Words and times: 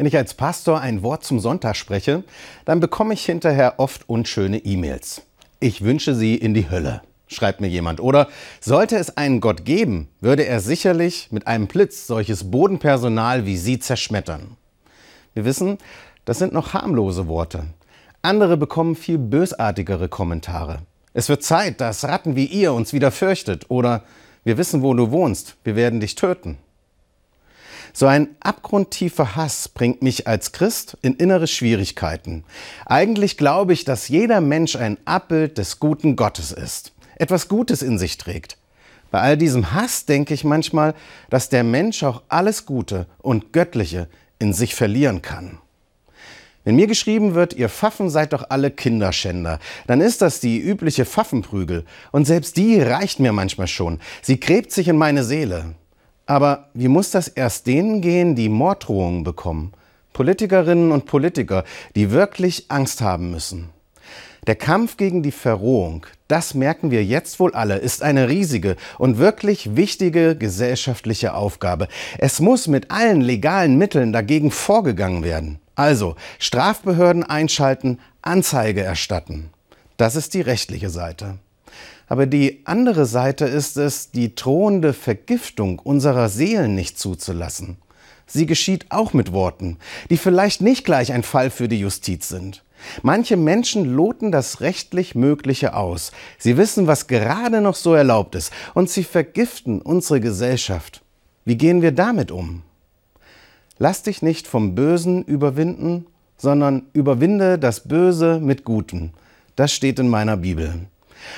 Wenn 0.00 0.06
ich 0.06 0.16
als 0.16 0.32
Pastor 0.32 0.80
ein 0.80 1.02
Wort 1.02 1.24
zum 1.24 1.40
Sonntag 1.40 1.76
spreche, 1.76 2.24
dann 2.64 2.80
bekomme 2.80 3.12
ich 3.12 3.22
hinterher 3.22 3.74
oft 3.76 4.08
unschöne 4.08 4.56
E-Mails. 4.56 5.20
Ich 5.60 5.82
wünsche 5.82 6.14
sie 6.14 6.36
in 6.36 6.54
die 6.54 6.70
Hölle, 6.70 7.02
schreibt 7.26 7.60
mir 7.60 7.66
jemand. 7.68 8.00
Oder 8.00 8.28
sollte 8.62 8.96
es 8.96 9.18
einen 9.18 9.42
Gott 9.42 9.66
geben, 9.66 10.08
würde 10.22 10.46
er 10.46 10.60
sicherlich 10.60 11.28
mit 11.32 11.46
einem 11.46 11.66
Blitz 11.66 12.06
solches 12.06 12.50
Bodenpersonal 12.50 13.44
wie 13.44 13.58
Sie 13.58 13.78
zerschmettern. 13.78 14.56
Wir 15.34 15.44
wissen, 15.44 15.76
das 16.24 16.38
sind 16.38 16.54
noch 16.54 16.72
harmlose 16.72 17.28
Worte. 17.28 17.64
Andere 18.22 18.56
bekommen 18.56 18.96
viel 18.96 19.18
bösartigere 19.18 20.08
Kommentare. 20.08 20.78
Es 21.12 21.28
wird 21.28 21.42
Zeit, 21.42 21.82
dass 21.82 22.04
Ratten 22.04 22.36
wie 22.36 22.46
ihr 22.46 22.72
uns 22.72 22.94
wieder 22.94 23.10
fürchtet. 23.10 23.66
Oder 23.68 24.04
wir 24.44 24.56
wissen, 24.56 24.80
wo 24.80 24.94
du 24.94 25.10
wohnst, 25.10 25.56
wir 25.62 25.76
werden 25.76 26.00
dich 26.00 26.14
töten. 26.14 26.56
So 27.92 28.06
ein 28.06 28.28
abgrundtiefer 28.40 29.36
Hass 29.36 29.68
bringt 29.68 30.02
mich 30.02 30.26
als 30.26 30.52
Christ 30.52 30.96
in 31.02 31.14
innere 31.14 31.46
Schwierigkeiten. 31.46 32.44
Eigentlich 32.86 33.36
glaube 33.36 33.72
ich, 33.72 33.84
dass 33.84 34.08
jeder 34.08 34.40
Mensch 34.40 34.76
ein 34.76 34.98
Abbild 35.04 35.58
des 35.58 35.80
guten 35.80 36.16
Gottes 36.16 36.52
ist, 36.52 36.92
etwas 37.16 37.48
Gutes 37.48 37.82
in 37.82 37.98
sich 37.98 38.18
trägt. 38.18 38.56
Bei 39.10 39.20
all 39.20 39.36
diesem 39.36 39.72
Hass 39.74 40.06
denke 40.06 40.34
ich 40.34 40.44
manchmal, 40.44 40.94
dass 41.30 41.48
der 41.48 41.64
Mensch 41.64 42.02
auch 42.02 42.22
alles 42.28 42.64
Gute 42.64 43.06
und 43.18 43.52
Göttliche 43.52 44.08
in 44.38 44.52
sich 44.52 44.74
verlieren 44.74 45.20
kann. 45.20 45.58
Wenn 46.62 46.76
mir 46.76 46.86
geschrieben 46.86 47.34
wird, 47.34 47.54
ihr 47.54 47.70
Pfaffen 47.70 48.10
seid 48.10 48.32
doch 48.34 48.44
alle 48.50 48.70
Kinderschänder, 48.70 49.58
dann 49.86 50.00
ist 50.00 50.20
das 50.20 50.40
die 50.40 50.58
übliche 50.60 51.06
Pfaffenprügel. 51.06 51.84
Und 52.12 52.26
selbst 52.26 52.56
die 52.58 52.80
reicht 52.80 53.18
mir 53.18 53.32
manchmal 53.32 53.66
schon. 53.66 53.98
Sie 54.20 54.38
gräbt 54.38 54.70
sich 54.70 54.88
in 54.88 54.96
meine 54.96 55.24
Seele. 55.24 55.74
Aber 56.30 56.68
wie 56.74 56.86
muss 56.86 57.10
das 57.10 57.26
erst 57.26 57.66
denen 57.66 58.00
gehen, 58.02 58.36
die 58.36 58.48
Morddrohungen 58.48 59.24
bekommen? 59.24 59.72
Politikerinnen 60.12 60.92
und 60.92 61.04
Politiker, 61.04 61.64
die 61.96 62.12
wirklich 62.12 62.66
Angst 62.68 63.00
haben 63.00 63.32
müssen. 63.32 63.70
Der 64.46 64.54
Kampf 64.54 64.96
gegen 64.96 65.24
die 65.24 65.32
Verrohung, 65.32 66.06
das 66.28 66.54
merken 66.54 66.92
wir 66.92 67.04
jetzt 67.04 67.40
wohl 67.40 67.52
alle, 67.52 67.78
ist 67.78 68.04
eine 68.04 68.28
riesige 68.28 68.76
und 68.96 69.18
wirklich 69.18 69.74
wichtige 69.74 70.36
gesellschaftliche 70.36 71.34
Aufgabe. 71.34 71.88
Es 72.18 72.38
muss 72.38 72.68
mit 72.68 72.92
allen 72.92 73.22
legalen 73.22 73.76
Mitteln 73.76 74.12
dagegen 74.12 74.52
vorgegangen 74.52 75.24
werden. 75.24 75.58
Also 75.74 76.14
Strafbehörden 76.38 77.24
einschalten, 77.24 77.98
Anzeige 78.22 78.82
erstatten. 78.82 79.50
Das 79.96 80.14
ist 80.14 80.32
die 80.34 80.42
rechtliche 80.42 80.90
Seite. 80.90 81.38
Aber 82.10 82.26
die 82.26 82.62
andere 82.64 83.06
Seite 83.06 83.44
ist 83.44 83.76
es, 83.76 84.10
die 84.10 84.34
drohende 84.34 84.94
Vergiftung 84.94 85.78
unserer 85.78 86.28
Seelen 86.28 86.74
nicht 86.74 86.98
zuzulassen. 86.98 87.76
Sie 88.26 88.46
geschieht 88.46 88.86
auch 88.90 89.12
mit 89.12 89.32
Worten, 89.32 89.78
die 90.10 90.16
vielleicht 90.16 90.60
nicht 90.60 90.84
gleich 90.84 91.12
ein 91.12 91.22
Fall 91.22 91.50
für 91.50 91.68
die 91.68 91.78
Justiz 91.78 92.28
sind. 92.28 92.64
Manche 93.02 93.36
Menschen 93.36 93.84
loten 93.84 94.32
das 94.32 94.60
rechtlich 94.60 95.14
Mögliche 95.14 95.74
aus. 95.74 96.10
Sie 96.36 96.56
wissen, 96.56 96.88
was 96.88 97.06
gerade 97.06 97.60
noch 97.60 97.76
so 97.76 97.94
erlaubt 97.94 98.34
ist, 98.34 98.52
und 98.74 98.90
sie 98.90 99.04
vergiften 99.04 99.80
unsere 99.80 100.20
Gesellschaft. 100.20 101.02
Wie 101.44 101.56
gehen 101.56 101.80
wir 101.80 101.92
damit 101.92 102.32
um? 102.32 102.62
Lass 103.78 104.02
dich 104.02 104.20
nicht 104.20 104.48
vom 104.48 104.74
Bösen 104.74 105.22
überwinden, 105.22 106.06
sondern 106.36 106.86
überwinde 106.92 107.56
das 107.56 107.86
Böse 107.86 108.40
mit 108.40 108.64
Guten. 108.64 109.12
Das 109.54 109.72
steht 109.72 110.00
in 110.00 110.08
meiner 110.08 110.36
Bibel. 110.36 110.88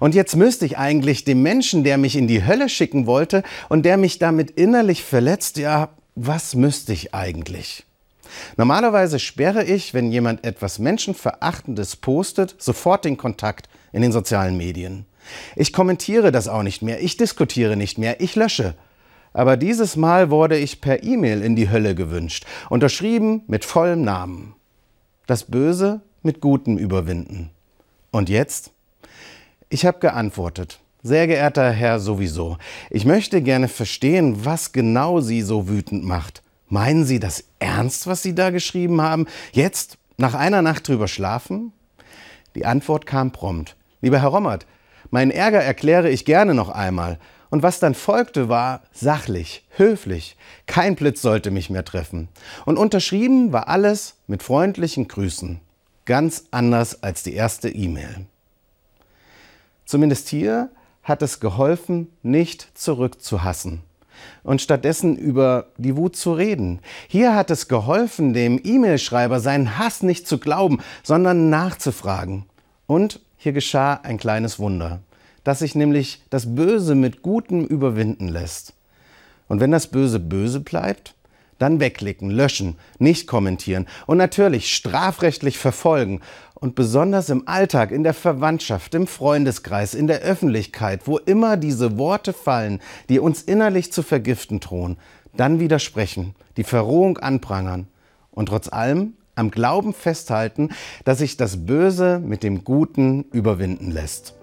Und 0.00 0.14
jetzt 0.14 0.36
müsste 0.36 0.66
ich 0.66 0.78
eigentlich 0.78 1.24
dem 1.24 1.42
Menschen, 1.42 1.84
der 1.84 1.98
mich 1.98 2.16
in 2.16 2.28
die 2.28 2.44
Hölle 2.44 2.68
schicken 2.68 3.06
wollte 3.06 3.42
und 3.68 3.84
der 3.84 3.96
mich 3.96 4.18
damit 4.18 4.50
innerlich 4.52 5.04
verletzt, 5.04 5.56
ja, 5.56 5.90
was 6.14 6.54
müsste 6.54 6.92
ich 6.92 7.14
eigentlich? 7.14 7.84
Normalerweise 8.56 9.18
sperre 9.18 9.64
ich, 9.64 9.94
wenn 9.94 10.10
jemand 10.10 10.44
etwas 10.44 10.78
Menschenverachtendes 10.78 11.96
postet, 11.96 12.54
sofort 12.58 13.04
den 13.04 13.16
Kontakt 13.16 13.68
in 13.92 14.02
den 14.02 14.12
sozialen 14.12 14.56
Medien. 14.56 15.06
Ich 15.56 15.72
kommentiere 15.72 16.32
das 16.32 16.48
auch 16.48 16.62
nicht 16.62 16.82
mehr, 16.82 17.02
ich 17.02 17.16
diskutiere 17.16 17.76
nicht 17.76 17.98
mehr, 17.98 18.20
ich 18.20 18.34
lösche. 18.36 18.74
Aber 19.32 19.56
dieses 19.56 19.96
Mal 19.96 20.30
wurde 20.30 20.56
ich 20.56 20.80
per 20.80 21.02
E-Mail 21.02 21.42
in 21.42 21.56
die 21.56 21.70
Hölle 21.70 21.94
gewünscht, 21.94 22.44
unterschrieben 22.70 23.42
mit 23.46 23.64
vollem 23.64 24.02
Namen. 24.02 24.54
Das 25.26 25.44
Böse 25.44 26.02
mit 26.22 26.40
Gutem 26.40 26.78
überwinden. 26.78 27.50
Und 28.10 28.28
jetzt? 28.28 28.70
Ich 29.68 29.86
habe 29.86 29.98
geantwortet. 29.98 30.80
Sehr 31.02 31.26
geehrter 31.26 31.70
Herr 31.70 32.00
sowieso, 32.00 32.56
ich 32.88 33.04
möchte 33.04 33.42
gerne 33.42 33.68
verstehen, 33.68 34.46
was 34.46 34.72
genau 34.72 35.20
Sie 35.20 35.42
so 35.42 35.68
wütend 35.68 36.02
macht. 36.02 36.42
Meinen 36.68 37.04
Sie 37.04 37.20
das 37.20 37.44
ernst, 37.58 38.06
was 38.06 38.22
Sie 38.22 38.34
da 38.34 38.48
geschrieben 38.48 39.02
haben? 39.02 39.26
Jetzt, 39.52 39.98
nach 40.16 40.32
einer 40.32 40.62
Nacht 40.62 40.88
drüber 40.88 41.06
schlafen? 41.06 41.72
Die 42.54 42.64
Antwort 42.64 43.04
kam 43.04 43.32
prompt. 43.32 43.76
Lieber 44.00 44.22
Herr 44.22 44.30
Rommert, 44.30 44.66
meinen 45.10 45.30
Ärger 45.30 45.62
erkläre 45.62 46.08
ich 46.08 46.24
gerne 46.24 46.54
noch 46.54 46.70
einmal. 46.70 47.18
Und 47.50 47.62
was 47.62 47.80
dann 47.80 47.94
folgte, 47.94 48.48
war 48.48 48.82
sachlich, 48.90 49.66
höflich. 49.76 50.36
Kein 50.66 50.96
Blitz 50.96 51.20
sollte 51.20 51.50
mich 51.50 51.68
mehr 51.68 51.84
treffen. 51.84 52.28
Und 52.64 52.78
unterschrieben 52.78 53.52
war 53.52 53.68
alles 53.68 54.16
mit 54.26 54.42
freundlichen 54.42 55.06
Grüßen. 55.06 55.60
Ganz 56.06 56.44
anders 56.50 57.02
als 57.02 57.22
die 57.22 57.34
erste 57.34 57.68
E-Mail. 57.68 58.26
Zumindest 59.84 60.28
hier 60.28 60.70
hat 61.02 61.22
es 61.22 61.40
geholfen, 61.40 62.08
nicht 62.22 62.68
zurückzuhassen 62.74 63.82
und 64.42 64.60
stattdessen 64.60 65.16
über 65.16 65.66
die 65.76 65.96
Wut 65.96 66.16
zu 66.16 66.32
reden. 66.32 66.80
Hier 67.08 67.34
hat 67.34 67.50
es 67.50 67.68
geholfen, 67.68 68.32
dem 68.32 68.60
E-Mail-Schreiber 68.62 69.40
seinen 69.40 69.78
Hass 69.78 70.02
nicht 70.02 70.26
zu 70.26 70.38
glauben, 70.38 70.80
sondern 71.02 71.50
nachzufragen. 71.50 72.44
Und 72.86 73.20
hier 73.36 73.52
geschah 73.52 73.94
ein 74.02 74.18
kleines 74.18 74.58
Wunder, 74.58 75.00
dass 75.42 75.60
sich 75.60 75.74
nämlich 75.74 76.22
das 76.30 76.54
Böse 76.54 76.94
mit 76.94 77.22
Gutem 77.22 77.64
überwinden 77.64 78.28
lässt. 78.28 78.74
Und 79.48 79.60
wenn 79.60 79.70
das 79.70 79.88
Böse 79.88 80.20
böse 80.20 80.60
bleibt, 80.60 81.14
dann 81.58 81.80
wegklicken, 81.80 82.30
löschen, 82.30 82.76
nicht 82.98 83.26
kommentieren 83.26 83.86
und 84.06 84.18
natürlich 84.18 84.74
strafrechtlich 84.74 85.58
verfolgen 85.58 86.20
und 86.54 86.74
besonders 86.74 87.28
im 87.30 87.46
Alltag, 87.46 87.90
in 87.90 88.04
der 88.04 88.14
Verwandtschaft, 88.14 88.94
im 88.94 89.06
Freundeskreis, 89.06 89.94
in 89.94 90.06
der 90.06 90.20
Öffentlichkeit, 90.20 91.02
wo 91.06 91.18
immer 91.18 91.56
diese 91.56 91.98
Worte 91.98 92.32
fallen, 92.32 92.80
die 93.08 93.18
uns 93.18 93.42
innerlich 93.42 93.92
zu 93.92 94.02
vergiften 94.02 94.60
drohen, 94.60 94.96
dann 95.36 95.60
widersprechen, 95.60 96.34
die 96.56 96.64
Verrohung 96.64 97.18
anprangern 97.18 97.88
und 98.30 98.46
trotz 98.46 98.68
allem 98.68 99.14
am 99.34 99.50
Glauben 99.50 99.94
festhalten, 99.94 100.70
dass 101.04 101.18
sich 101.18 101.36
das 101.36 101.66
Böse 101.66 102.20
mit 102.20 102.42
dem 102.42 102.64
Guten 102.64 103.24
überwinden 103.32 103.90
lässt. 103.90 104.34